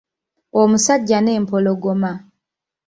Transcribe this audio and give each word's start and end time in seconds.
Omusajja 0.61 1.17
n'empologoma. 1.21 2.11